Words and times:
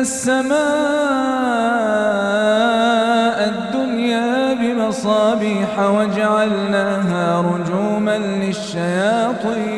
السماء 0.00 0.58
الدنيا 3.48 4.54
بمصابيح 4.54 5.78
وجعلناها 5.78 7.40
رجوما 7.40 8.18
للشياطين 8.42 9.72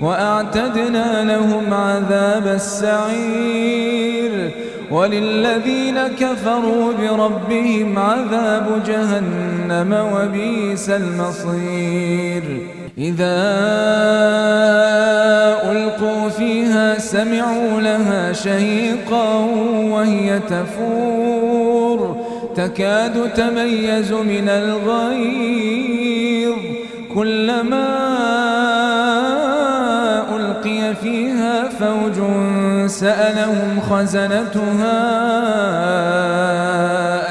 وأعتدنا 0.00 1.24
لهم 1.24 1.74
عذاب 1.74 2.46
السعير 2.46 4.04
وللذين 4.90 5.98
كفروا 6.20 6.92
بربهم 6.92 7.98
عذاب 7.98 8.82
جهنم 8.86 9.92
وبئس 10.12 10.90
المصير 10.90 12.42
إذا 12.98 13.40
ألقوا 15.70 16.28
فيها 16.28 16.98
سمعوا 16.98 17.80
لها 17.80 18.13
شهيقا 18.34 19.38
وهي 19.90 20.40
تفور. 20.40 22.16
تكاد 22.56 23.32
تميز 23.32 24.12
من 24.12 24.48
الغيظ. 24.48 25.94
كلما 27.14 27.88
ألقي 30.36 30.94
فيها 31.02 31.68
فوج 31.68 32.14
سألهم 32.86 33.80
خزنتها 33.90 34.98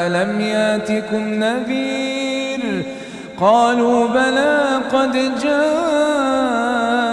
ألم 0.07 0.41
ياتكم 0.41 1.23
نذير؟ 1.27 2.83
قالوا 3.39 4.07
بلى 4.07 4.79
قد 4.93 5.11
جاءنا 5.43 7.12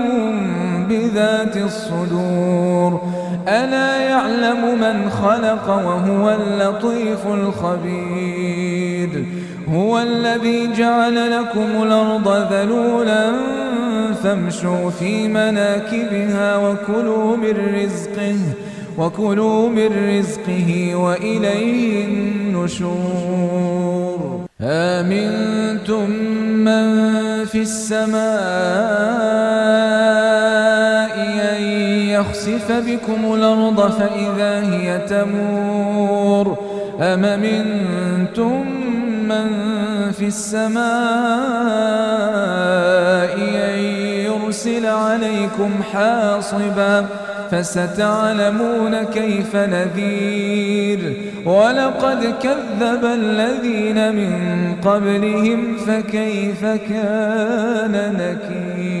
بذات 1.11 1.57
الصدور. 1.57 3.01
ألا 3.47 3.97
يعلم 3.97 4.79
من 4.81 5.09
خلق 5.09 5.69
وهو 5.69 6.29
اللطيف 6.29 7.27
الخبير. 7.27 9.25
هو 9.73 9.99
الذي 9.99 10.73
جعل 10.73 11.31
لكم 11.31 11.83
الأرض 11.83 12.53
ذلولا 12.53 13.31
فامشوا 14.23 14.89
في 14.89 15.27
مناكبها 15.27 16.57
وكلوا 16.57 17.37
من 17.37 17.83
رزقه 17.83 18.35
وكلوا 18.97 19.69
من 19.69 20.17
رزقه 20.17 20.95
وإليه 20.95 22.05
النشور. 22.05 23.41
آمنتم 24.61 26.09
من 26.65 26.85
في 27.45 27.61
السماء 27.61 28.21
يخسف 32.21 32.71
بكم 32.71 33.33
الأرض 33.33 33.91
فإذا 33.91 34.73
هي 34.73 34.99
تمور 35.09 36.57
أم 37.01 37.21
منتم 37.21 38.65
من 39.27 39.47
في 40.11 40.27
السماء 40.27 40.81
أن 43.37 43.79
يرسل 44.25 44.85
عليكم 44.85 45.71
حاصبا 45.93 47.05
فستعلمون 47.51 49.03
كيف 49.03 49.55
نذير 49.55 51.13
ولقد 51.45 52.33
كذب 52.43 53.05
الذين 53.05 54.15
من 54.15 54.75
قبلهم 54.85 55.77
فكيف 55.77 56.65
كان 56.65 58.13
نكير 58.17 59.00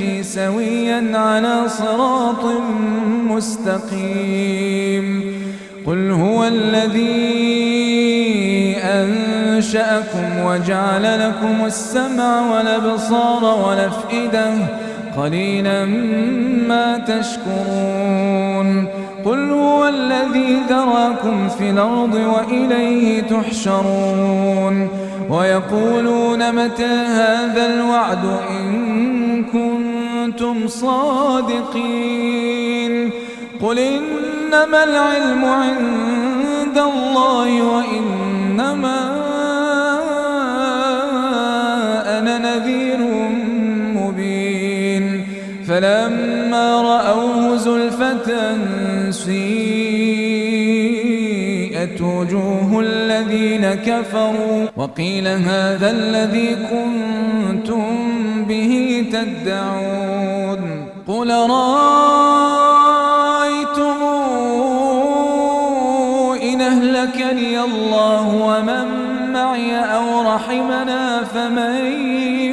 يمشي 0.00 0.22
سويا 0.22 1.10
على 1.14 1.68
صراط 1.68 2.44
مستقيم. 3.30 5.06
قل 5.86 6.10
هو 6.10 6.44
الذي 6.44 7.16
أنشأكم 8.82 10.44
وجعل 10.44 11.28
لكم 11.28 11.64
السمع 11.66 12.40
والأبصار 12.40 13.44
والأفئدة. 13.44 14.52
قليلا 15.16 15.84
ما 16.68 16.98
تشكرون. 16.98 18.88
قل 19.24 19.50
هو 19.50 19.88
الذي 19.88 20.62
ذراكم 20.68 21.48
في 21.48 21.70
الأرض 21.70 22.14
وإليه 22.14 23.20
تحشرون. 23.20 24.88
ويقولون 25.30 26.64
متى 26.64 26.84
هذا 26.84 27.66
الوعد 27.74 28.24
إن 28.50 29.44
كنتم 29.44 29.75
صادقين. 30.66 32.16
قل 33.62 33.78
إنما 33.78 34.84
العلم 34.84 35.44
عند 35.44 36.78
الله 36.78 37.62
وإنما 37.62 38.98
أنا 42.18 42.38
نذير 42.38 42.98
مبين. 43.96 45.26
فلما 45.68 46.82
رأوه 46.82 47.56
زلفة 47.56 48.56
سيئت 51.96 52.02
وجوه 52.02 52.80
الذين 52.80 53.74
كفروا 53.74 54.66
وقيل 54.76 55.28
هذا 55.28 55.90
الذي 55.90 56.56
كنتم 56.56 57.84
به 58.44 59.04
تدعون 59.12 60.86
قل 61.08 61.30
رأيتم 61.50 61.86
إن 66.42 66.60
أهلكني 66.60 67.60
الله 67.60 68.34
ومن 68.34 68.86
معي 69.32 69.76
أو 69.76 70.34
رحمنا 70.34 71.24
فمن 71.24 71.86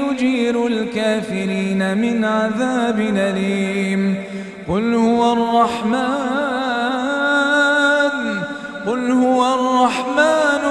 يجير 0.01 0.67
الكافرين 0.67 1.97
من 1.97 2.25
عذاب 2.25 2.99
أليم 2.99 4.15
قل 4.67 4.95
هو 4.95 5.33
الرحمن 5.33 6.62
قل 8.93 9.11
هو 9.11 9.53
الرحمن 9.53 10.63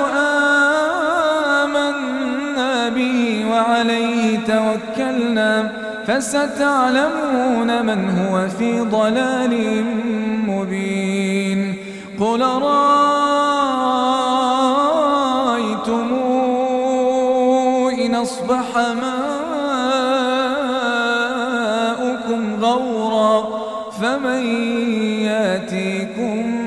آمنا 1.62 2.88
به 2.88 3.44
وعليه 3.50 4.38
توكلنا 4.38 5.72
فستعلمون 6.06 7.86
من 7.86 8.10
هو 8.10 8.48
في 8.48 8.80
ضلال 8.80 9.84
مبين 10.46 11.76
قل 12.20 12.42
رأيتم 12.42 12.92
إن 18.06 18.14
أصبح 18.14 18.76
ماؤكم 21.96 22.64
غورا 22.64 23.62
فمن 24.00 24.46
ياتيكم 25.22 26.62